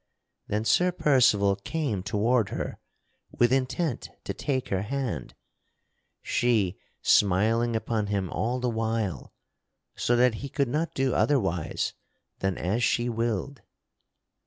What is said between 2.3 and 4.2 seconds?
her with intent